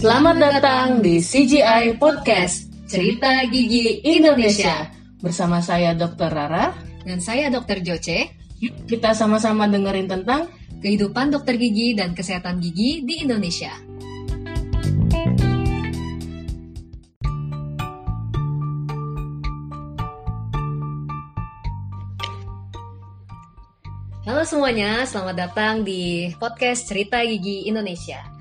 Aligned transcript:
Selamat 0.00 0.40
datang 0.40 1.04
di 1.04 1.20
CGI 1.20 2.00
Podcast, 2.00 2.72
Cerita 2.88 3.44
Gigi 3.52 4.00
Indonesia. 4.08 4.88
Bersama 5.20 5.60
saya 5.60 5.92
Dr. 5.92 6.32
Rara. 6.32 6.72
Dan 7.04 7.20
saya 7.20 7.52
Dr. 7.52 7.84
Joce. 7.84 8.32
Yuk 8.64 8.88
kita 8.88 9.12
sama-sama 9.12 9.68
dengerin 9.68 10.08
tentang 10.08 10.48
kehidupan 10.80 11.28
dokter 11.36 11.60
gigi 11.60 11.92
dan 11.92 12.16
kesehatan 12.16 12.64
gigi 12.64 13.04
di 13.04 13.28
Indonesia. 13.28 13.76
Halo 24.24 24.48
semuanya, 24.48 25.04
selamat 25.04 25.36
datang 25.36 25.84
di 25.84 26.32
podcast 26.40 26.88
Cerita 26.88 27.20
Gigi 27.20 27.68
Indonesia. 27.68 28.39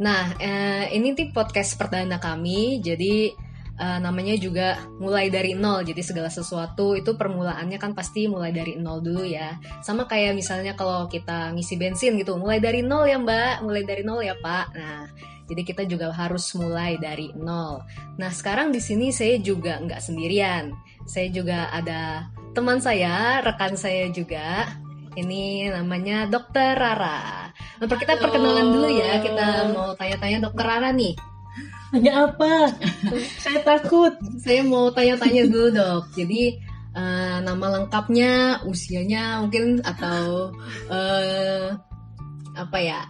Nah, 0.00 0.32
eh, 0.40 0.96
ini 0.96 1.12
tim 1.12 1.28
podcast 1.30 1.76
perdana 1.76 2.16
kami, 2.16 2.80
jadi 2.80 3.36
eh, 3.80 3.98
namanya 4.00 4.36
juga 4.40 4.80
mulai 4.96 5.28
dari 5.28 5.52
nol. 5.52 5.84
Jadi 5.84 6.00
segala 6.00 6.32
sesuatu 6.32 6.96
itu 6.96 7.16
permulaannya 7.16 7.76
kan 7.76 7.92
pasti 7.92 8.24
mulai 8.28 8.52
dari 8.52 8.80
nol 8.80 9.04
dulu 9.04 9.24
ya. 9.24 9.60
Sama 9.84 10.08
kayak 10.08 10.36
misalnya 10.36 10.72
kalau 10.76 11.08
kita 11.08 11.52
ngisi 11.52 11.76
bensin 11.76 12.16
gitu, 12.16 12.36
mulai 12.40 12.60
dari 12.60 12.80
nol 12.80 13.04
ya 13.08 13.20
Mbak, 13.20 13.64
mulai 13.64 13.82
dari 13.84 14.02
nol 14.04 14.24
ya 14.24 14.36
Pak. 14.40 14.66
Nah, 14.76 15.04
jadi 15.50 15.62
kita 15.66 15.82
juga 15.84 16.14
harus 16.14 16.46
mulai 16.54 16.94
dari 16.96 17.34
nol. 17.36 17.82
Nah, 18.16 18.30
sekarang 18.30 18.70
di 18.70 18.78
sini 18.78 19.10
saya 19.10 19.36
juga 19.42 19.82
nggak 19.82 19.98
sendirian. 19.98 20.72
Saya 21.10 21.26
juga 21.28 21.68
ada 21.74 22.30
teman 22.54 22.78
saya, 22.78 23.42
rekan 23.42 23.74
saya 23.74 24.06
juga. 24.14 24.70
Ini 25.18 25.74
namanya 25.74 26.30
Dokter 26.30 26.78
Rara. 26.78 27.49
Nah, 27.80 27.96
kita 27.96 28.20
perkenalan 28.20 28.76
dulu 28.76 28.88
ya. 28.92 29.24
Kita 29.24 29.72
mau 29.72 29.96
tanya-tanya 29.96 30.38
Dokter 30.44 30.64
Rara 30.68 30.92
nih. 30.92 31.16
Tanya 31.90 32.28
apa? 32.28 32.76
Saya 33.44 33.64
takut. 33.64 34.12
Saya 34.36 34.60
mau 34.60 34.92
tanya-tanya 34.92 35.48
dulu 35.48 35.68
dok. 35.72 36.04
Jadi 36.12 36.60
eh, 36.92 37.36
nama 37.40 37.66
lengkapnya, 37.80 38.62
usianya 38.68 39.40
mungkin 39.40 39.80
atau 39.80 40.52
eh, 40.92 41.72
apa 42.52 42.78
ya? 42.78 43.08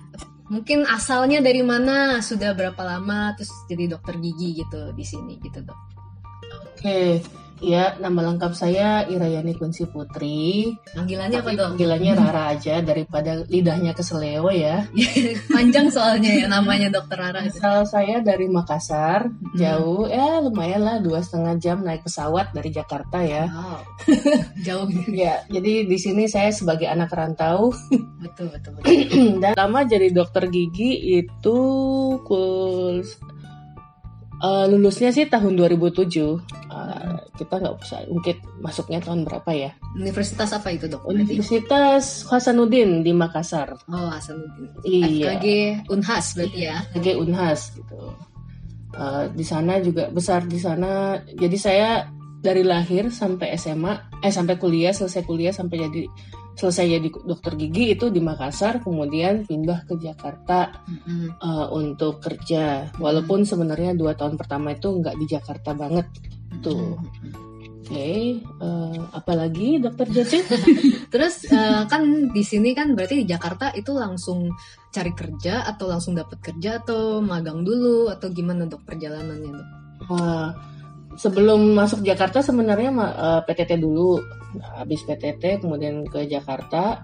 Mungkin 0.51 0.87
asalnya 0.87 1.43
dari 1.43 1.67
mana? 1.67 2.23
Sudah 2.23 2.55
berapa 2.55 2.81
lama? 2.87 3.35
Terus 3.35 3.51
jadi 3.67 3.99
dokter 3.99 4.23
gigi 4.23 4.63
gitu 4.63 4.95
di 4.95 5.03
sini 5.03 5.35
gitu 5.43 5.67
dok. 5.67 5.79
Oke, 6.81 7.21
ya 7.61 7.97
nama 8.01 8.33
lengkap 8.33 8.53
saya 8.57 9.05
Irayani 9.07 9.57
Kunsi 9.57 9.87
Putri. 9.89 10.75
Panggilannya 10.97 11.39
apa 11.41 11.51
dok? 11.55 11.67
panggilannya 11.77 12.13
Rara 12.17 12.45
aja 12.57 12.81
daripada 12.81 13.45
lidahnya 13.47 13.93
keseleo 13.93 14.49
ya. 14.51 14.85
Panjang 15.55 15.93
soalnya 15.93 16.33
ya 16.35 16.47
namanya 16.49 16.89
dokter 16.91 17.21
Rara. 17.21 17.45
Asal 17.45 17.85
saya 17.87 18.25
dari 18.25 18.49
Makassar, 18.49 19.31
jauh 19.57 20.09
ya 20.09 20.41
lumayan 20.41 20.83
lah 20.83 20.97
dua 20.99 21.21
setengah 21.21 21.57
jam 21.61 21.85
naik 21.85 22.05
pesawat 22.05 22.53
dari 22.57 22.73
Jakarta 22.73 23.21
ya. 23.23 23.47
Wow. 23.49 23.81
Jauh 24.67 24.89
Ya, 25.11 25.45
jadi 25.49 25.87
di 25.87 25.99
sini 26.01 26.27
saya 26.27 26.53
sebagai 26.53 26.89
anak 26.89 27.13
rantau 27.13 27.73
betul 28.21 28.47
betul 28.53 28.73
betul. 28.79 29.41
dan 29.43 29.53
lama 29.57 29.81
jadi 29.85 30.09
dokter 30.13 30.49
gigi 30.49 31.21
itu 31.21 31.59
kul 32.25 33.05
eh, 34.41 34.65
lulusnya 34.71 35.11
sih 35.13 35.29
tahun 35.29 35.57
2007. 35.57 36.70
Kita 37.37 37.61
nggak 37.61 37.75
usah 37.81 38.05
mungkin 38.09 38.37
masuknya 38.61 38.99
tahun 39.01 39.25
berapa 39.25 39.51
ya? 39.53 39.71
Universitas 39.97 40.51
apa 40.53 40.73
itu 40.73 40.87
dok? 40.87 41.05
Universitas 41.09 42.25
Hasanuddin 42.29 43.03
di 43.03 43.13
Makassar. 43.13 43.77
Oh 43.89 44.09
Hasanuddin. 44.11 44.71
Iya. 44.87 45.37
FKG 45.37 45.47
Unhas 45.93 46.27
berarti 46.37 46.61
ya. 46.65 46.77
sebagai 46.93 47.15
Unhas 47.21 47.61
gitu. 47.77 47.99
Eh, 48.91 49.25
di 49.33 49.45
sana 49.47 49.79
juga 49.79 50.11
besar 50.11 50.45
di 50.51 50.59
sana. 50.59 51.15
Jadi 51.23 51.57
saya 51.57 52.11
dari 52.41 52.65
lahir 52.67 53.13
sampai 53.13 53.55
SMA, 53.55 54.19
eh 54.25 54.33
sampai 54.33 54.57
kuliah 54.57 54.91
selesai 54.91 55.23
kuliah 55.23 55.53
sampai 55.55 55.77
jadi 55.87 56.03
selesai 56.61 57.01
jadi 57.01 57.09
dokter 57.09 57.57
gigi 57.57 57.97
itu 57.97 58.13
di 58.13 58.21
Makassar, 58.21 58.85
kemudian 58.85 59.49
pindah 59.49 59.89
ke 59.89 59.97
Jakarta 59.97 60.85
Mm-mm. 60.85 61.41
eh, 61.41 61.67
untuk 61.73 62.21
kerja. 62.21 62.93
Walaupun 63.01 63.49
sebenarnya 63.49 63.97
dua 63.97 64.13
tahun 64.13 64.37
pertama 64.37 64.77
itu 64.77 64.93
nggak 64.93 65.17
di 65.17 65.27
Jakarta 65.27 65.73
banget. 65.73 66.05
Tuh. 66.61 67.01
Oke, 67.91 68.39
eh, 68.39 68.99
apalagi 69.17 69.83
dokter 69.83 70.07
Joci? 70.13 70.45
Terus 71.13 71.49
eh, 71.49 71.83
kan 71.89 72.31
di 72.31 72.43
sini 72.45 72.77
kan 72.77 72.93
berarti 72.93 73.25
di 73.25 73.27
Jakarta 73.27 73.73
itu 73.73 73.97
langsung 73.97 74.53
cari 74.95 75.11
kerja 75.17 75.67
atau 75.67 75.91
langsung 75.91 76.15
dapat 76.15 76.39
kerja 76.39 76.79
atau 76.85 77.19
magang 77.19 77.65
dulu 77.67 78.07
atau 78.13 78.31
gimana 78.31 78.69
dok 78.71 78.87
perjalanannya 78.87 79.51
dok? 79.51 79.69
Wah, 80.07 80.55
sebelum 81.17 81.75
masuk 81.75 82.03
Jakarta 82.03 82.43
sebenarnya 82.43 82.91
ma- 82.91 83.15
eh, 83.15 83.41
PTT 83.47 83.81
dulu, 83.81 84.21
habis 84.77 85.03
PTT 85.03 85.63
kemudian 85.63 86.07
ke 86.07 86.27
Jakarta 86.27 87.03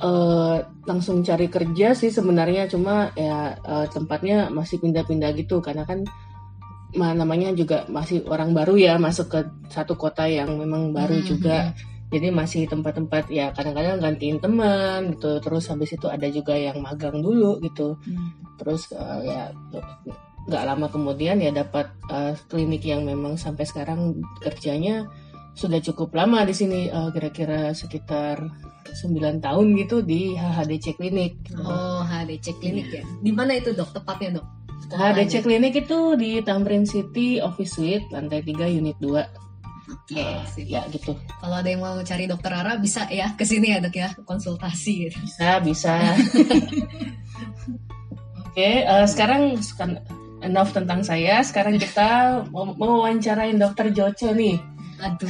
eh, 0.00 0.56
langsung 0.88 1.20
cari 1.20 1.46
kerja 1.48 1.92
sih 1.92 2.08
sebenarnya. 2.08 2.68
Cuma 2.68 3.12
ya 3.12 3.52
eh, 3.56 3.86
tempatnya 3.92 4.48
masih 4.48 4.80
pindah-pindah 4.80 5.30
gitu. 5.36 5.60
Karena 5.60 5.84
kan 5.84 6.04
ma- 6.96 7.14
namanya 7.14 7.52
juga 7.54 7.84
masih 7.86 8.24
orang 8.26 8.50
baru 8.56 8.74
ya 8.80 8.94
masuk 8.98 9.28
ke 9.30 9.40
satu 9.68 9.94
kota 9.94 10.24
yang 10.26 10.56
memang 10.56 10.90
baru 10.96 11.20
Hmm, 11.20 11.26
juga. 11.28 11.58
Jadi 12.10 12.26
masih 12.34 12.66
tempat-tempat 12.66 13.30
ya 13.30 13.54
kadang-kadang 13.54 14.02
gantiin 14.02 14.42
teman 14.42 15.14
gitu. 15.14 15.38
Terus 15.38 15.70
habis 15.70 15.94
itu 15.94 16.10
ada 16.10 16.26
juga 16.26 16.58
yang 16.58 16.82
magang 16.82 17.22
dulu 17.22 17.62
gitu. 17.62 17.94
Terus 18.58 18.90
uh, 18.96 19.22
ya 19.22 19.46
nggak 20.48 20.64
lama 20.64 20.86
kemudian 20.88 21.36
ya 21.42 21.52
dapat 21.52 21.92
uh, 22.08 22.32
klinik 22.48 22.86
yang 22.86 23.04
memang 23.04 23.36
sampai 23.36 23.68
sekarang 23.68 24.24
kerjanya 24.40 25.04
sudah 25.52 25.82
cukup 25.82 26.14
lama 26.16 26.46
di 26.46 26.54
sini 26.56 26.88
uh, 26.88 27.12
kira-kira 27.12 27.74
sekitar 27.76 28.48
9 28.90 29.44
tahun 29.44 29.66
gitu 29.78 30.02
di 30.02 30.34
HHDC 30.34 30.98
klinik. 30.98 31.36
Oh 31.62 32.02
HDC 32.02 32.58
klinik 32.58 32.88
ya. 32.90 33.04
Di 33.20 33.30
mana 33.30 33.54
itu 33.58 33.70
dok 33.76 33.92
tepatnya 33.94 34.40
dok? 34.40 34.46
HHDC 34.90 35.46
klinik 35.46 35.74
itu 35.86 36.18
di 36.18 36.42
Tamrin 36.42 36.82
City 36.88 37.38
Office 37.38 37.78
Suite 37.78 38.06
lantai 38.10 38.42
3 38.42 38.66
unit 38.66 38.96
2. 38.98 39.50
Oke. 39.90 40.22
sip. 40.50 40.66
Ya 40.70 40.86
gitu. 40.90 41.18
Kalau 41.42 41.56
ada 41.58 41.68
yang 41.68 41.82
mau 41.82 41.98
cari 42.02 42.26
dokter 42.30 42.50
Rara 42.50 42.78
bisa 42.78 43.06
ya 43.10 43.34
ke 43.34 43.42
sini 43.46 43.74
ya 43.74 43.78
dok 43.82 43.94
ya 43.94 44.10
konsultasi 44.22 45.10
gitu. 45.10 45.18
Bisa, 45.22 45.58
bisa. 45.62 45.94
Oke, 48.50 48.82
eh, 48.82 49.06
sekarang 49.06 49.62
enough 50.44 50.72
tentang 50.72 51.00
saya. 51.04 51.40
Sekarang 51.44 51.76
kita 51.76 52.42
mau 52.52 52.74
wawancarain 52.76 53.56
dokter 53.56 53.92
Joce 53.92 54.32
nih. 54.32 54.56
Aduh. 55.00 55.28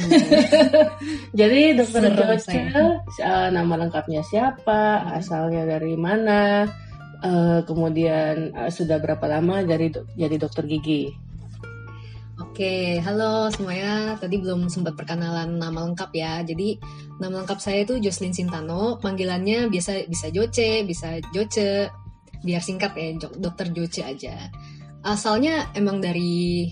Jadi 1.39 1.79
dokter 1.79 2.11
Joce 2.11 2.51
eh, 2.51 3.47
nama 3.51 3.73
lengkapnya 3.79 4.19
siapa, 4.23 5.07
asalnya 5.15 5.63
dari 5.63 5.95
mana, 5.95 6.67
eh, 7.23 7.59
kemudian 7.63 8.51
eh, 8.51 8.71
sudah 8.71 8.99
berapa 8.99 9.23
lama 9.27 9.63
dari 9.63 9.87
do- 9.93 10.07
jadi 10.19 10.35
dokter 10.35 10.67
gigi. 10.67 11.31
Oke, 12.41 12.97
halo 13.05 13.53
semuanya. 13.53 14.17
Tadi 14.17 14.41
belum 14.41 14.65
sempat 14.67 14.97
perkenalan 14.97 15.61
nama 15.61 15.87
lengkap 15.87 16.11
ya. 16.11 16.41
Jadi 16.41 16.75
nama 17.21 17.45
lengkap 17.45 17.59
saya 17.61 17.85
itu 17.85 18.01
Jocelyn 18.01 18.33
Sintano. 18.33 18.97
Panggilannya 18.97 19.69
biasa 19.69 20.09
bisa 20.09 20.33
Joce, 20.33 20.81
bisa 20.83 21.21
Joce. 21.31 21.87
Biar 22.41 22.59
singkat 22.59 22.97
ya, 22.97 23.13
Dokter 23.37 23.69
Joce 23.69 24.01
aja. 24.01 24.49
Asalnya 25.01 25.73
emang 25.73 25.99
dari 25.99 26.69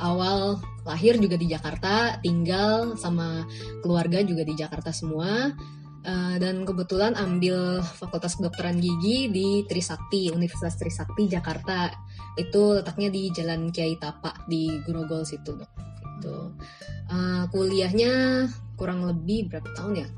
awal 0.00 0.60
lahir 0.84 1.16
juga 1.20 1.36
di 1.36 1.48
Jakarta, 1.48 2.20
tinggal 2.24 2.96
sama 2.96 3.44
keluarga 3.84 4.20
juga 4.24 4.44
di 4.44 4.54
Jakarta 4.56 4.92
semua. 4.92 5.52
Eh, 6.00 6.36
dan 6.40 6.64
kebetulan 6.64 7.12
ambil 7.12 7.84
Fakultas 7.84 8.40
Kedokteran 8.40 8.80
Gigi 8.80 9.28
di 9.28 9.68
Trisakti, 9.68 10.32
Universitas 10.32 10.80
Trisakti 10.80 11.28
Jakarta 11.28 11.92
itu 12.40 12.80
letaknya 12.80 13.12
di 13.12 13.28
Jalan 13.28 13.68
Kiai 13.68 14.00
Tapak 14.00 14.48
di 14.48 14.80
Grogol 14.88 15.28
situ 15.28 15.52
dok. 15.60 15.70
Itu 16.20 16.36
Eh, 17.10 17.44
kuliahnya 17.50 18.46
kurang 18.78 19.02
lebih 19.02 19.50
berapa 19.50 19.66
tahun 19.74 20.06
ya? 20.06 20.08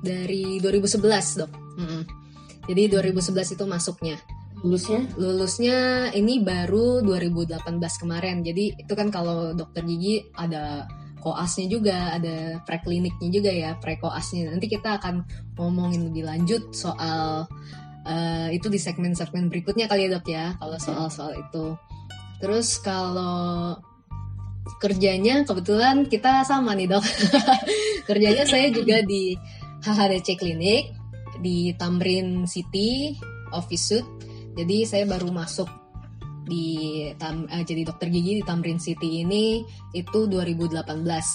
Dari 0.00 0.56
2011 0.60 1.36
dok. 1.36 1.52
Mm-mm. 1.76 2.02
Jadi 2.64 2.82
2011 2.88 3.52
itu 3.52 3.64
masuknya. 3.68 4.16
Lulusnya? 4.64 5.04
Lulusnya 5.20 6.08
ini 6.16 6.40
baru 6.40 7.04
2018 7.04 7.60
kemarin. 8.00 8.40
Jadi 8.40 8.80
itu 8.80 8.92
kan 8.96 9.12
kalau 9.12 9.52
dokter 9.52 9.84
gigi 9.84 10.24
ada 10.32 10.88
koasnya 11.20 11.68
juga, 11.68 12.16
ada 12.16 12.64
prekliniknya 12.64 13.28
juga 13.28 13.52
ya, 13.52 13.76
prekoasnya. 13.76 14.48
Nanti 14.48 14.72
kita 14.72 14.96
akan 14.96 15.28
ngomongin 15.60 16.08
lebih 16.08 16.24
lanjut 16.24 16.72
soal 16.72 17.44
eh, 18.08 18.56
itu 18.56 18.72
di 18.72 18.80
segmen-segmen 18.80 19.52
berikutnya 19.52 19.84
kali 19.84 20.08
ya 20.08 20.16
dok 20.16 20.26
ya, 20.32 20.56
kalau 20.56 20.80
soal-soal 20.80 21.36
itu. 21.36 21.76
Terus 22.40 22.80
kalau 22.80 23.76
kerjanya 24.80 25.44
kebetulan 25.44 26.08
kita 26.08 26.40
sama 26.48 26.72
nih 26.72 26.88
dok. 26.88 27.04
kerjanya 28.08 28.48
saya 28.48 28.72
juga 28.72 29.04
di 29.04 29.36
HHDC 29.84 30.40
Clinic 30.40 30.92
di 31.44 31.72
Tamrin 31.76 32.48
City 32.48 33.16
Office 33.52 33.84
Suite. 33.92 34.23
Jadi 34.54 34.86
saya 34.86 35.04
baru 35.04 35.34
masuk 35.34 35.66
di 36.44 37.08
tam, 37.16 37.48
uh, 37.48 37.64
jadi 37.64 37.88
dokter 37.88 38.12
gigi 38.12 38.40
di 38.40 38.44
Tamrin 38.44 38.78
City 38.78 39.24
ini 39.24 39.64
itu 39.96 40.30
2018. 40.30 40.84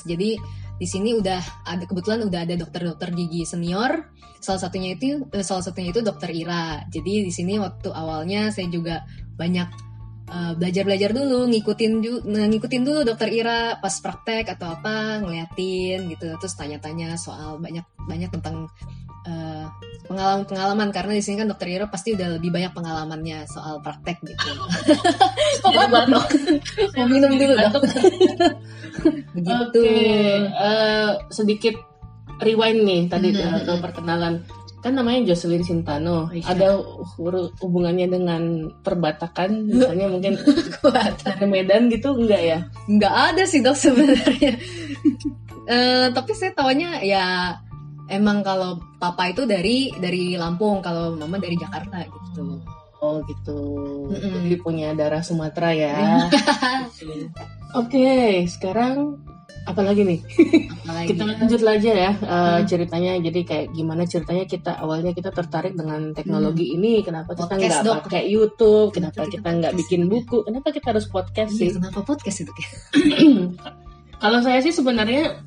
Jadi 0.05 0.37
di 0.79 0.87
sini 0.87 1.11
udah 1.17 1.67
ada 1.67 1.83
kebetulan 1.83 2.23
udah 2.23 2.47
ada 2.47 2.55
dokter-dokter 2.55 3.11
gigi 3.11 3.43
senior. 3.43 4.07
Salah 4.39 4.61
satunya 4.63 4.95
itu 4.95 5.27
uh, 5.27 5.43
salah 5.43 5.65
satunya 5.65 5.91
itu 5.91 5.99
dokter 5.99 6.31
Ira. 6.31 6.87
Jadi 6.87 7.27
di 7.27 7.33
sini 7.33 7.59
waktu 7.59 7.91
awalnya 7.91 8.53
saya 8.53 8.71
juga 8.71 9.03
banyak 9.35 9.89
belajar-belajar 10.29 11.09
dulu, 11.09 11.49
ngikutin 11.49 12.05
ngikutin 12.29 12.83
dulu 12.85 13.01
dokter 13.01 13.33
Ira 13.33 13.81
pas 13.81 13.97
praktek 13.97 14.53
atau 14.53 14.77
apa, 14.77 15.25
ngeliatin 15.25 16.05
gitu, 16.05 16.37
terus 16.37 16.53
tanya-tanya 16.53 17.17
soal 17.17 17.57
banyak 17.57 17.81
banyak 18.05 18.29
tentang 18.29 18.69
pengalaman-pengalaman 20.09 20.89
karena 20.89 21.13
di 21.13 21.21
sini 21.21 21.45
kan 21.45 21.47
dokter 21.53 21.69
Iro 21.69 21.85
pasti 21.85 22.17
udah 22.17 22.41
lebih 22.41 22.49
banyak 22.49 22.73
pengalamannya 22.73 23.45
soal 23.45 23.77
praktek 23.85 24.17
gitu. 24.25 24.49
Kok 25.61 25.89
batuk? 25.93 26.25
Mau 26.97 27.05
minum 27.05 27.29
dulu 27.37 27.53
dok. 27.53 27.73
Begitu. 29.37 29.81
Okay. 29.85 30.49
Uh, 30.49 31.13
sedikit 31.29 31.77
rewind 32.41 32.81
nih 32.89 33.01
tadi 33.05 33.37
mm 33.37 33.69
-hmm. 33.69 33.77
perkenalan. 33.85 34.41
Kan 34.81 34.97
namanya 34.97 35.29
Jocelyn 35.29 35.61
Sintano. 35.61 36.33
Iya. 36.33 36.57
Ada 36.57 36.67
hubungannya 37.61 38.07
dengan 38.09 38.73
perbatakan, 38.81 39.51
misalnya 39.67 40.07
mungkin 40.09 40.39
dari 41.21 41.45
Medan 41.45 41.91
gitu 41.91 42.15
enggak 42.17 42.41
ya? 42.41 42.59
Enggak 42.89 43.13
ada 43.13 43.43
sih 43.45 43.61
dok 43.61 43.77
sebenarnya. 43.77 44.57
uh, 45.69 46.07
tapi 46.15 46.31
saya 46.33 46.55
taunya 46.57 46.97
ya 47.05 47.53
emang 48.09 48.41
kalau 48.41 48.81
papa 48.99 49.31
itu 49.31 49.47
dari 49.47 49.89
dari 49.95 50.35
Lampung 50.35 50.83
kalau 50.83 51.15
mama 51.15 51.39
dari 51.39 51.55
Jakarta 51.55 52.03
gitu. 52.03 52.59
Oh 52.99 53.23
gitu. 53.23 53.59
Mm-hmm. 54.11 54.43
jadi 54.43 54.57
punya 54.59 54.87
darah 54.91 55.23
Sumatera 55.23 55.71
ya. 55.71 56.27
Oke 57.79 57.95
okay, 57.95 58.43
sekarang 58.45 59.23
apa 59.63 59.81
lagi 59.85 60.01
nih? 60.01 60.19
Apalagi 60.83 61.07
kita 61.13 61.23
lanjut 61.29 61.61
aja 61.61 61.91
ya 61.93 62.11
uh, 62.11 62.59
hmm. 62.59 62.65
ceritanya. 62.67 63.13
Jadi 63.21 63.39
kayak 63.45 63.67
gimana 63.71 64.03
ceritanya 64.03 64.43
kita 64.49 64.71
awalnya 64.81 65.13
kita 65.13 65.29
tertarik 65.29 65.77
dengan 65.77 66.11
teknologi 66.11 66.73
hmm. 66.73 66.75
ini. 66.75 66.93
Kenapa 67.05 67.37
kita 67.37 67.55
nggak 67.55 68.03
pakai 68.03 68.23
YouTube? 68.27 68.91
Kenapa 68.91 69.29
kita 69.29 69.47
nggak 69.47 69.73
bikin 69.79 70.09
buku? 70.09 70.43
Kenapa 70.43 70.73
kita 70.73 70.91
harus 70.91 71.07
podcast 71.07 71.55
iya, 71.55 71.69
sih? 71.69 71.69
kenapa 71.77 72.01
podcast 72.03 72.37
itu 72.43 72.51
kalau 74.23 74.39
saya 74.43 74.59
sih 74.59 74.73
sebenarnya 74.75 75.39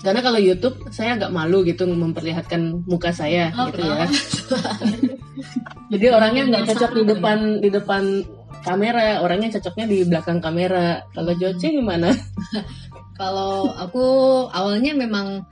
karena 0.00 0.20
kalau 0.20 0.40
YouTube 0.40 0.76
saya 0.92 1.16
agak 1.16 1.32
malu 1.32 1.64
gitu 1.64 1.88
memperlihatkan 1.88 2.84
muka 2.84 3.10
saya 3.12 3.52
oh, 3.56 3.72
gitu 3.72 3.84
ya. 3.84 4.06
Jadi 5.92 6.06
orangnya 6.10 6.42
nggak 6.50 6.64
cocok 6.74 6.92
di 6.98 7.02
depan 7.06 7.38
di 7.62 7.68
depan 7.72 8.04
kamera, 8.66 9.22
orangnya 9.22 9.56
cocoknya 9.56 9.86
di 9.86 9.98
belakang 10.04 10.38
kamera. 10.42 11.00
Kalau 11.14 11.32
Joce 11.38 11.70
gimana? 11.70 12.10
kalau 13.20 13.72
aku 13.72 14.06
awalnya 14.52 14.92
memang 14.92 15.46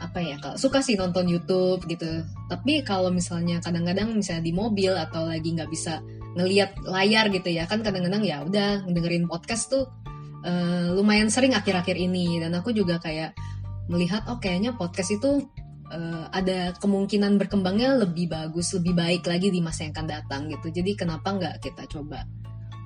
apa 0.00 0.16
ya 0.24 0.40
kalau 0.40 0.56
suka 0.56 0.80
sih 0.80 0.96
nonton 0.96 1.28
YouTube 1.28 1.84
gitu 1.84 2.24
tapi 2.48 2.80
kalau 2.80 3.12
misalnya 3.12 3.60
kadang-kadang 3.60 4.16
misalnya 4.16 4.48
di 4.48 4.54
mobil 4.56 4.96
atau 4.96 5.28
lagi 5.28 5.52
nggak 5.52 5.68
bisa 5.68 6.00
ngelihat 6.40 6.72
layar 6.88 7.28
gitu 7.28 7.52
ya 7.52 7.68
kan 7.68 7.84
kadang-kadang 7.84 8.24
ya 8.24 8.40
udah 8.40 8.88
dengerin 8.88 9.28
podcast 9.28 9.68
tuh 9.68 9.84
uh, 10.40 10.96
lumayan 10.96 11.28
sering 11.28 11.52
akhir-akhir 11.52 12.00
ini 12.00 12.40
dan 12.40 12.56
aku 12.56 12.72
juga 12.72 12.96
kayak 12.96 13.36
melihat 13.90 14.22
oh 14.30 14.38
kayaknya 14.38 14.72
podcast 14.78 15.10
itu 15.10 15.50
uh, 15.90 16.24
ada 16.30 16.72
kemungkinan 16.78 17.36
berkembangnya 17.36 17.98
lebih 17.98 18.30
bagus, 18.30 18.72
lebih 18.78 18.94
baik 18.94 19.26
lagi 19.26 19.50
di 19.50 19.58
masa 19.58 19.84
yang 19.84 19.92
akan 19.98 20.08
datang 20.08 20.42
gitu. 20.46 20.70
Jadi 20.70 20.94
kenapa 20.94 21.34
nggak 21.34 21.58
kita 21.58 21.84
coba 21.90 22.22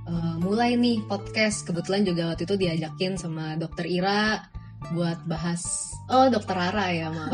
uh, 0.08 0.36
mulai 0.40 0.80
nih 0.80 1.04
podcast? 1.04 1.68
Kebetulan 1.68 2.08
juga 2.08 2.32
waktu 2.32 2.48
itu 2.48 2.56
diajakin 2.56 3.20
sama 3.20 3.54
dokter 3.60 3.84
Ira 3.84 4.48
buat 4.92 5.16
bahas 5.24 5.64
oh 6.12 6.28
dokter 6.28 6.52
Rara 6.52 6.92
ya 6.92 7.08
mau 7.08 7.32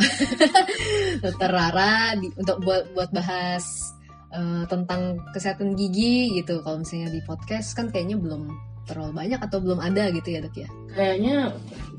dokter 1.25 1.51
Rara 1.51 2.15
di, 2.15 2.31
untuk 2.39 2.63
buat 2.63 2.95
buat 2.95 3.11
bahas 3.11 3.91
uh, 4.31 4.63
tentang 4.71 5.19
kesehatan 5.35 5.75
gigi 5.75 6.31
gitu. 6.39 6.63
Kalau 6.63 6.83
misalnya 6.83 7.11
di 7.11 7.23
podcast 7.27 7.75
kan 7.75 7.91
kayaknya 7.91 8.19
belum 8.19 8.70
terlalu 8.91 9.13
banyak 9.15 9.41
atau 9.41 9.59
belum 9.63 9.79
ada 9.79 10.11
gitu 10.11 10.29
ya 10.35 10.39
dok 10.43 10.57
ya? 10.59 10.69
Kayaknya 10.91 11.37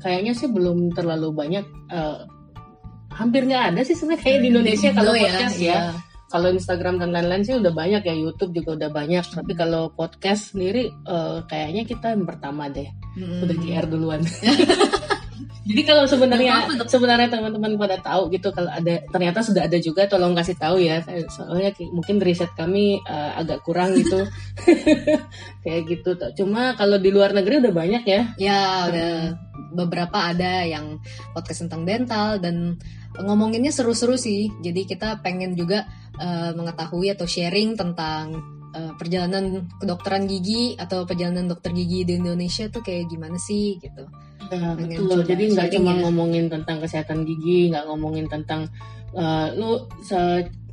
kayaknya 0.04 0.32
sih 0.36 0.48
belum 0.52 0.92
terlalu 0.92 1.28
banyak. 1.32 1.64
Uh, 1.88 2.28
hampir 3.12 3.44
nggak 3.44 3.72
ada 3.72 3.80
sih 3.84 3.96
sebenarnya 3.96 4.24
kayak 4.24 4.40
di 4.40 4.48
Indonesia 4.52 4.88
hmm, 4.92 4.96
kalau 4.96 5.12
ya, 5.16 5.22
podcast 5.24 5.56
ya. 5.56 5.72
ya. 5.72 5.80
Kalau 6.32 6.48
Instagram 6.48 6.96
dan 6.96 7.12
lain-lain 7.12 7.44
sih 7.44 7.56
udah 7.60 7.72
banyak 7.76 8.02
ya, 8.08 8.14
YouTube 8.16 8.52
juga 8.56 8.76
udah 8.76 8.90
banyak. 8.92 9.24
Tapi 9.24 9.52
kalau 9.52 9.92
podcast 9.92 10.56
sendiri 10.56 10.88
uh, 11.08 11.44
kayaknya 11.44 11.84
kita 11.84 12.16
yang 12.16 12.24
pertama 12.24 12.72
deh. 12.72 12.88
Hmm. 13.16 13.44
Udah 13.44 13.56
GR 13.56 13.86
duluan. 13.88 14.20
Jadi 15.62 15.82
kalau 15.86 16.04
sebenarnya 16.10 16.66
sebenarnya 16.90 17.28
teman-teman 17.30 17.78
pada 17.78 17.98
tahu 18.02 18.34
gitu 18.34 18.50
kalau 18.50 18.66
ada 18.66 18.98
ternyata 19.14 19.46
sudah 19.46 19.70
ada 19.70 19.78
juga 19.78 20.10
tolong 20.10 20.34
kasih 20.34 20.58
tahu 20.58 20.82
ya. 20.82 21.02
Soalnya 21.30 21.70
mungkin 21.94 22.18
riset 22.18 22.50
kami 22.58 22.98
uh, 23.06 23.38
agak 23.38 23.62
kurang 23.62 23.94
gitu. 23.94 24.26
Kayak 25.64 25.82
gitu. 25.86 26.10
Cuma 26.42 26.74
kalau 26.74 26.98
di 26.98 27.14
luar 27.14 27.30
negeri 27.30 27.62
udah 27.62 27.72
banyak 27.74 28.04
ya. 28.04 28.22
Ya, 28.42 28.60
udah 28.90 29.12
beberapa 29.72 30.34
ada 30.34 30.66
yang 30.66 30.98
podcast 31.30 31.66
tentang 31.66 31.86
dental 31.86 32.42
dan 32.42 32.76
ngomonginnya 33.22 33.70
seru-seru 33.70 34.18
sih. 34.18 34.50
Jadi 34.66 34.82
kita 34.82 35.22
pengen 35.22 35.54
juga 35.54 35.86
uh, 36.18 36.50
mengetahui 36.58 37.14
atau 37.14 37.24
sharing 37.28 37.78
tentang 37.78 38.61
uh, 38.74 38.92
perjalanan 38.96 39.68
kedokteran 39.78 40.24
gigi 40.26 40.74
atau 40.76 41.04
perjalanan 41.04 41.48
dokter 41.48 41.72
gigi 41.72 42.04
di 42.04 42.18
Indonesia 42.18 42.68
tuh 42.68 42.82
kayak 42.84 43.08
gimana 43.08 43.36
sih 43.36 43.78
gitu. 43.78 44.04
Ya, 44.52 44.76
betul. 44.76 45.24
Jadi 45.24 45.44
nggak 45.56 45.68
cuma 45.78 45.96
ngomongin 46.02 46.52
tentang 46.52 46.82
kesehatan 46.82 47.24
gigi, 47.24 47.72
nggak 47.72 47.88
ngomongin 47.88 48.28
tentang 48.28 48.68
uh, 49.16 49.48
lu 49.56 49.86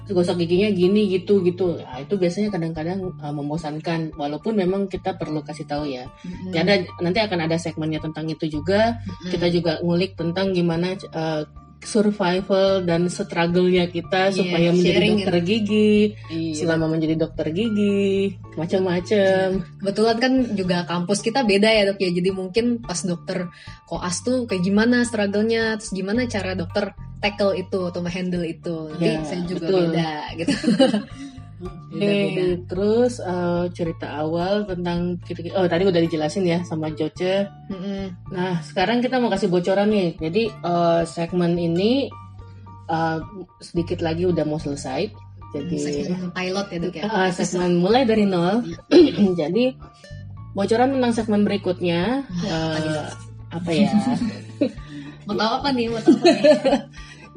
gosok 0.10 0.42
giginya 0.42 0.74
gini 0.74 1.06
gitu 1.06 1.40
gitu. 1.46 1.78
Nah, 1.80 2.02
itu 2.02 2.18
biasanya 2.18 2.50
kadang-kadang 2.50 3.14
uh, 3.22 3.34
membosankan. 3.34 4.18
Walaupun 4.18 4.58
memang 4.58 4.90
kita 4.90 5.16
perlu 5.16 5.46
kasih 5.46 5.70
tahu 5.70 5.86
ya. 5.86 6.10
Mm-hmm. 6.26 6.58
Ada 6.58 6.74
nanti 7.06 7.20
akan 7.22 7.40
ada 7.46 7.58
segmennya 7.62 8.02
tentang 8.02 8.26
itu 8.26 8.50
juga. 8.50 8.98
Mm-hmm. 8.98 9.30
Kita 9.30 9.48
juga 9.54 9.72
ngulik 9.86 10.18
tentang 10.18 10.52
gimana 10.52 10.98
uh, 11.14 11.46
survival 11.80 12.84
dan 12.84 13.08
struggle-nya 13.08 13.88
kita 13.88 14.30
yeah, 14.30 14.36
supaya 14.36 14.70
menjadi 14.76 15.08
dokter 15.16 15.36
gitu. 15.40 15.48
gigi, 15.48 15.94
yeah. 16.28 16.56
selama 16.56 16.86
menjadi 16.92 17.16
dokter 17.16 17.48
gigi, 17.56 18.36
macam-macam. 18.60 19.46
Kebetulan 19.80 20.18
kan 20.20 20.34
juga 20.54 20.78
kampus 20.84 21.20
kita 21.24 21.48
beda 21.48 21.70
ya 21.72 21.84
dok 21.88 22.00
ya, 22.04 22.12
jadi 22.12 22.30
mungkin 22.36 22.84
pas 22.84 23.00
dokter 23.04 23.48
koas 23.88 24.22
tuh 24.22 24.44
kayak 24.46 24.64
gimana 24.64 25.08
struggle-nya, 25.08 25.80
terus 25.80 25.96
gimana 25.96 26.28
cara 26.28 26.54
dokter 26.54 26.92
tackle 27.20 27.56
itu 27.56 27.80
atau 27.92 28.00
handle 28.08 28.44
itu, 28.48 28.92
nanti 28.96 29.06
yeah, 29.16 29.24
saya 29.24 29.42
juga 29.48 29.68
betul. 29.68 29.80
beda 29.92 30.12
gitu. 30.40 30.56
Oke, 31.60 32.00
okay, 32.00 32.56
terus 32.72 33.20
uh, 33.20 33.68
cerita 33.76 34.24
awal 34.24 34.64
tentang 34.64 35.20
oh 35.60 35.68
tadi 35.68 35.84
udah 35.84 36.00
dijelasin 36.00 36.48
ya 36.48 36.64
sama 36.64 36.88
Joce. 36.96 37.52
Mm-hmm. 37.68 38.32
Nah 38.32 38.64
sekarang 38.64 39.04
kita 39.04 39.20
mau 39.20 39.28
kasih 39.28 39.52
bocoran 39.52 39.92
nih. 39.92 40.16
Jadi 40.16 40.48
uh, 40.64 41.04
segmen 41.04 41.60
ini 41.60 42.08
uh, 42.88 43.20
sedikit 43.60 44.00
lagi 44.00 44.24
udah 44.24 44.48
mau 44.48 44.56
selesai. 44.56 45.12
Jadi 45.52 46.08
segmen 46.08 46.32
pilot 46.32 46.68
ya 46.72 46.78
dok 46.80 46.96
ya. 46.96 47.04
Uh, 47.12 47.30
segmen 47.36 47.84
mulai 47.84 48.08
dari 48.08 48.24
nol. 48.24 48.64
Jadi 49.44 49.76
bocoran 50.56 50.96
tentang 50.96 51.12
segmen 51.12 51.44
berikutnya 51.44 52.24
uh, 52.48 53.04
apa 53.52 53.70
ya? 53.76 53.92
mau 55.28 55.36
tahu 55.36 55.52
apa 55.60 55.70
nih? 55.76 55.86
Mau 55.92 56.00
tahu 56.00 56.16
apa 56.24 56.32
nih? 56.32 56.48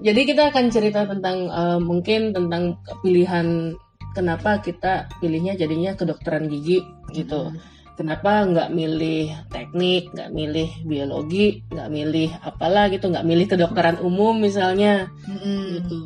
Jadi 0.06 0.20
kita 0.26 0.50
akan 0.50 0.64
cerita 0.70 1.06
tentang 1.06 1.46
uh, 1.46 1.78
mungkin 1.78 2.34
tentang 2.34 2.78
pilihan 3.06 3.78
kenapa 4.14 4.60
kita 4.60 5.08
pilihnya 5.20 5.56
jadinya 5.58 5.96
kedokteran 5.96 6.48
gigi 6.48 6.84
gitu. 7.12 7.52
Hmm. 7.52 7.58
Kenapa 7.92 8.48
nggak 8.48 8.72
milih 8.72 9.52
teknik, 9.52 10.08
nggak 10.16 10.32
milih 10.32 10.68
biologi, 10.88 11.60
nggak 11.68 11.88
milih 11.92 12.32
apalah 12.40 12.88
gitu, 12.88 13.12
nggak 13.12 13.26
milih 13.28 13.46
kedokteran 13.52 14.00
umum 14.00 14.40
misalnya, 14.40 15.12
hmm. 15.28 15.64
gitu. 15.76 15.98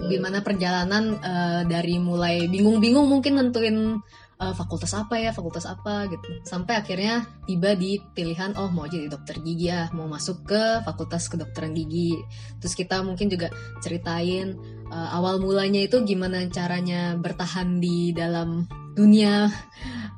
Gimana 0.00 0.40
perjalanan 0.40 1.18
uh, 1.20 1.62
dari 1.66 1.98
mulai 1.98 2.46
bingung-bingung 2.46 3.10
mungkin 3.10 3.36
nentuin 3.36 3.98
uh, 4.40 4.54
fakultas 4.56 4.96
apa 4.96 5.20
ya, 5.20 5.30
fakultas 5.30 5.68
apa 5.68 6.08
gitu. 6.08 6.40
Sampai 6.42 6.80
akhirnya 6.80 7.28
tiba 7.44 7.76
di 7.76 8.00
pilihan 8.16 8.56
oh 8.56 8.72
mau 8.72 8.88
jadi 8.88 9.06
dokter 9.06 9.38
gigi 9.44 9.68
ya, 9.68 9.92
mau 9.92 10.08
masuk 10.08 10.48
ke 10.48 10.82
fakultas 10.82 11.28
kedokteran 11.28 11.76
gigi. 11.76 12.16
Terus 12.58 12.74
kita 12.74 13.04
mungkin 13.04 13.28
juga 13.28 13.52
ceritain 13.84 14.56
uh, 14.88 15.08
awal 15.14 15.38
mulanya 15.38 15.84
itu 15.84 16.00
gimana 16.02 16.42
caranya 16.48 17.14
bertahan 17.20 17.78
di 17.78 18.16
dalam 18.16 18.64
dunia 18.96 19.46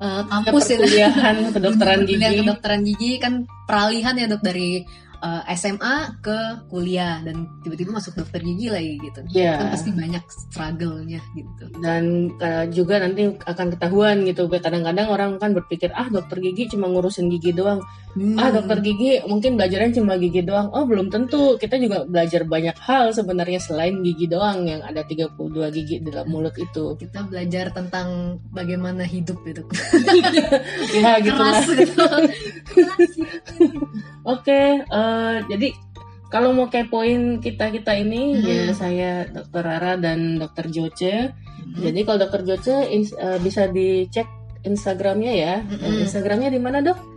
uh, 0.01 0.23
kampus 0.31 0.75
ya 0.79 1.13
kedokteran 1.53 2.09
gigi. 2.09 2.41
kedokteran 2.41 2.81
gigi 2.87 3.13
kan 3.21 3.45
peralihan 3.69 4.17
ya 4.17 4.27
dok 4.31 4.41
dari 4.41 4.83
uh, 5.23 5.43
SMA 5.55 6.19
ke 6.21 6.39
kuliah 6.69 7.23
dan 7.23 7.49
tiba-tiba 7.63 7.95
masuk 7.95 8.19
dokter 8.19 8.43
gigi 8.43 8.69
lagi 8.69 8.99
gitu. 9.01 9.21
Iya. 9.33 9.57
Kan 9.57 9.67
pasti 9.73 9.91
banyak 9.95 10.25
struggle-nya 10.29 11.23
gitu. 11.39 11.65
dan 11.81 12.35
uh, 12.43 12.67
juga 12.69 12.99
nanti 13.01 13.33
akan 13.47 13.67
ketahuan 13.73 14.27
gitu 14.27 14.51
kadang-kadang 14.51 15.09
orang 15.09 15.31
kan 15.39 15.55
berpikir 15.55 15.95
ah 15.95 16.11
dokter 16.11 16.43
gigi 16.43 16.75
cuma 16.75 16.91
ngurusin 16.91 17.31
gigi 17.31 17.55
doang 17.55 17.81
Hmm. 18.13 18.37
ah 18.37 18.53
dokter 18.53 18.85
gigi 18.85 19.25
mungkin 19.25 19.57
belajarnya 19.57 19.97
cuma 19.97 20.21
gigi 20.21 20.45
doang 20.45 20.69
oh 20.69 20.85
belum 20.85 21.09
tentu 21.09 21.57
kita 21.57 21.81
juga 21.81 22.05
belajar 22.05 22.45
banyak 22.45 22.77
hal 22.77 23.09
sebenarnya 23.09 23.57
selain 23.57 24.05
gigi 24.05 24.29
doang 24.29 24.69
yang 24.69 24.85
ada 24.85 25.01
32 25.01 25.33
gigi 25.73 25.97
dalam 26.05 26.29
mulut 26.29 26.53
itu 26.61 26.93
kita 27.01 27.25
belajar 27.25 27.73
tentang 27.73 28.37
bagaimana 28.53 29.09
hidup 29.09 29.41
gitu. 29.49 29.65
ya 31.01 31.25
gitulah 31.25 31.65
Keras 31.65 31.73
gitu. 31.73 32.05
oke 34.29 34.61
eh, 34.85 35.37
jadi 35.49 35.69
kalau 36.29 36.53
mau 36.53 36.69
kepoin 36.69 37.41
kita 37.41 37.73
kita 37.73 37.97
ini 37.97 38.37
Hmm. 38.37 38.45
ya 38.45 38.63
saya 38.73 39.11
dokter 39.25 39.65
Rara 39.65 39.97
dan 39.97 40.37
dokter 40.37 40.69
Joce 40.69 41.33
Hmm. 41.63 41.79
jadi 41.81 42.01
kalau 42.05 42.19
dokter 42.29 42.43
Joce 42.45 42.77
eh, 42.93 43.39
bisa 43.41 43.73
dicek 43.73 44.29
Instagramnya 44.63 45.33
ya 45.33 45.55
Mm-mm. 45.65 46.05
Instagramnya 46.05 46.53
di 46.53 46.61
mana 46.61 46.85
dok 46.85 46.99
Uh, 46.99 47.12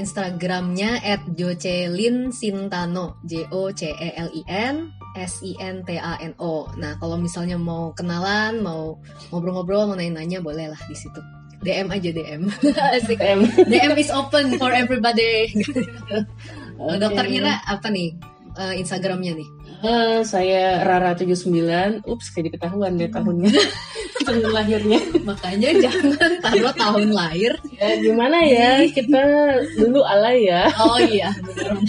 Instagramnya 0.00 1.04
at 1.04 1.20
Jocelyn 1.36 2.32
Sintano 2.32 3.20
J 3.28 3.44
O 3.52 3.68
C 3.68 3.92
E 3.92 4.08
L 4.16 4.32
I 4.32 4.42
N 4.48 4.88
S 5.12 5.44
I 5.44 5.52
N 5.60 5.84
T 5.84 6.00
A 6.00 6.16
N 6.24 6.32
O. 6.40 6.72
Nah 6.80 6.96
kalau 6.96 7.20
misalnya 7.20 7.60
mau 7.60 7.92
kenalan, 7.92 8.64
mau 8.64 8.96
ngobrol-ngobrol, 9.28 9.92
mau 9.92 9.96
nanya-nanya 10.00 10.40
boleh 10.40 10.72
lah 10.72 10.80
di 10.88 10.96
situ. 10.96 11.20
DM 11.60 11.92
aja 11.92 12.08
DM. 12.08 12.42
Asik. 12.96 13.20
Em. 13.20 13.44
DM 13.68 13.92
is 14.00 14.08
open 14.08 14.56
for 14.56 14.72
everybody. 14.72 15.52
Oke. 16.80 16.96
Dokter 16.96 17.28
Ira 17.28 17.60
apa 17.68 17.92
nih 17.92 18.16
uh, 18.56 18.72
Instagramnya 18.72 19.36
nih? 19.36 19.48
Eh, 19.80 20.20
saya 20.28 20.84
Rara 20.84 21.16
79 21.16 22.04
Ups, 22.04 22.26
kayak 22.34 22.58
ketahuan 22.58 23.00
deh 23.00 23.08
tahunnya. 23.08 23.48
Tahun 24.26 24.52
lahirnya. 24.52 25.00
Makanya 25.24 25.70
jangan 25.80 26.32
taruh 26.44 26.74
tahun 26.76 27.08
lahir. 27.16 27.56
Ya 27.80 27.96
gimana 27.98 28.44
ya? 28.44 28.84
Kita 28.84 29.22
dulu 29.80 30.04
alay 30.04 30.44
ya. 30.44 30.68
Oh 30.76 31.00
iya, 31.00 31.32
benar. 31.40 31.80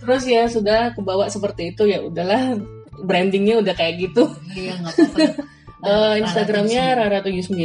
Terus 0.00 0.22
ya 0.24 0.48
sudah 0.48 0.96
kebawa 0.96 1.28
seperti 1.28 1.76
itu. 1.76 1.84
Ya 1.84 2.00
udahlah 2.00 2.56
Brandingnya 3.04 3.60
udah 3.60 3.76
kayak 3.76 4.00
gitu. 4.00 4.32
Iya 4.56 4.80
nggak 4.80 4.92
apa-apa. 4.96 5.44
Eh, 5.84 6.14
Instagramnya 6.18 6.84
Rara79 6.96 7.60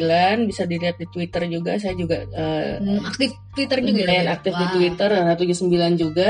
Bisa 0.45 0.63
dilihat 0.63 0.95
di 0.95 1.07
Twitter 1.07 1.47
juga 1.47 1.71
Saya 1.75 1.93
juga 1.93 2.19
eh, 2.25 2.77
Hmm, 2.77 2.99
aktif 3.01 3.31
Twitter 3.51 3.79
juga 3.79 4.01
lumayan 4.03 4.23
ya? 4.23 4.33
aktif 4.33 4.51
di 4.51 4.61
Wah. 4.61 4.71
Twitter 4.71 5.09
Rara79 5.09 5.75
juga. 5.95 6.29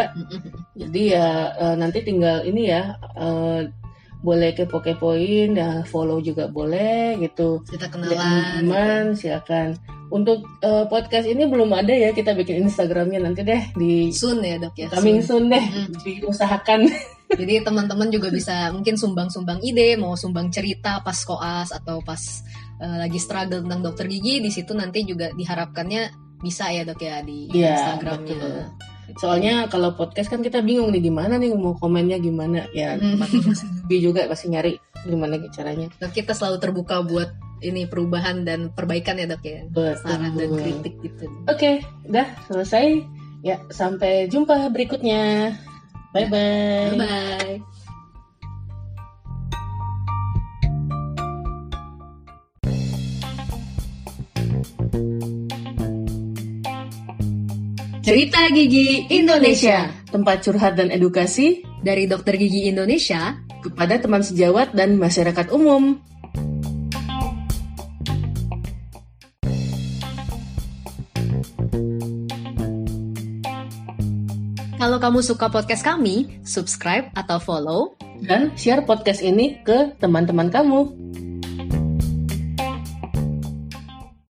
Jadi 0.73 1.01
ya 1.09 1.27
eh, 1.51 1.75
nanti 1.75 1.99
tinggal 1.99 2.41
ini 2.43 2.61
ya 2.67 2.81
eh, 3.15 3.61
boleh 4.19 4.51
kepo-kepoin, 4.51 5.49
ya 5.53 5.69
follow 5.85 6.19
juga 6.19 6.45
boleh 6.45 7.15
gitu. 7.19 7.63
Kita 7.63 7.87
kenalan. 7.87 8.59
teman 8.59 9.05
silakan. 9.13 9.79
Untuk 10.09 10.41
eh, 10.59 10.85
podcast 10.85 11.23
ini 11.23 11.45
belum 11.45 11.69
ada 11.69 11.91
ya 11.91 12.09
kita 12.09 12.33
bikin 12.33 12.65
Instagramnya 12.65 13.21
nanti 13.21 13.41
deh 13.41 13.61
di 13.73 14.09
Soon 14.09 14.41
ya 14.41 14.57
dok 14.57 14.75
ya. 14.75 14.87
coming 14.89 15.21
soon. 15.21 15.47
soon 15.47 15.53
deh 15.53 15.63
Mm. 15.63 15.87
diusahakan. 16.01 16.81
Jadi 17.39 17.63
teman-teman 17.63 18.11
juga 18.11 18.27
bisa 18.27 18.67
mungkin 18.75 18.99
sumbang-sumbang 18.99 19.63
ide, 19.63 19.95
mau 19.95 20.19
sumbang 20.19 20.51
cerita 20.51 20.99
pas 20.99 21.15
koas 21.23 21.71
atau 21.71 22.03
pas 22.03 22.19
eh, 22.83 22.97
lagi 23.07 23.15
struggle 23.15 23.63
tentang 23.63 23.79
dokter 23.79 24.11
gigi, 24.11 24.43
di 24.43 24.51
situ 24.51 24.75
nanti 24.75 25.07
juga 25.07 25.31
diharapkannya 25.31 26.27
bisa 26.43 26.71
ya 26.71 26.83
dok 26.83 26.99
ya 26.99 27.23
di 27.23 27.47
Iya, 27.51 27.75
Instagramnya. 27.75 28.35
betul. 28.35 28.59
Soalnya 29.17 29.65
kalau 29.67 29.97
podcast 29.97 30.29
kan 30.29 30.39
kita 30.45 30.61
bingung 30.61 30.93
nih 30.93 31.01
gimana 31.09 31.35
nih 31.41 31.49
mau 31.55 31.73
komennya 31.75 32.19
gimana 32.21 32.67
ya. 32.75 32.95
Hmm. 32.99 33.23
Juga 33.89 34.29
pasti 34.29 34.51
nyari 34.53 34.77
gimana 35.07 35.39
caranya. 35.49 35.89
Dok, 35.97 36.11
kita 36.13 36.37
selalu 36.37 36.61
terbuka 36.61 37.01
buat 37.01 37.31
ini 37.59 37.89
perubahan 37.89 38.47
dan 38.47 38.69
perbaikan 38.71 39.19
ya 39.19 39.27
dok 39.27 39.43
ya. 39.43 39.65
Saran 39.99 40.37
dan 40.37 40.51
kritik 40.55 40.95
gitu. 41.01 41.25
Oke, 41.49 41.83
udah 42.07 42.27
selesai. 42.47 43.01
Ya, 43.39 43.55
sampai 43.71 44.27
jumpa 44.27 44.67
berikutnya. 44.71 45.55
Bye 46.13 46.27
bye. 46.27 46.89
Bye 46.93 46.99
bye. 46.99 47.55
Cerita 57.99 58.41
Gigi 58.49 59.05
Indonesia 59.13 59.99
Tempat 60.09 60.41
curhat 60.41 60.73
dan 60.73 60.89
edukasi 60.89 61.61
dari 61.85 62.09
Dokter 62.09 62.33
Gigi 62.33 62.65
Indonesia 62.65 63.37
kepada 63.61 64.01
teman 64.01 64.25
sejawat 64.25 64.73
dan 64.73 64.97
masyarakat 64.97 65.53
umum. 65.53 66.01
Kalau 74.79 74.95
kamu 74.95 75.19
suka 75.19 75.51
podcast 75.51 75.83
kami, 75.83 76.39
subscribe 76.47 77.11
atau 77.11 77.35
follow 77.35 77.99
Dan 78.23 78.55
share 78.55 78.87
podcast 78.87 79.19
ini 79.19 79.59
ke 79.59 79.91
teman-teman 79.99 80.47
kamu. 80.47 80.87